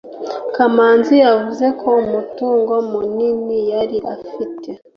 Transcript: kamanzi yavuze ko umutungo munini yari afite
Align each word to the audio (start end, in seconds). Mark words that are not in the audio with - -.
kamanzi 0.55 1.13
yavuze 1.25 1.65
ko 1.81 1.89
umutungo 2.03 2.73
munini 2.91 3.57
yari 3.71 3.97
afite 4.13 4.69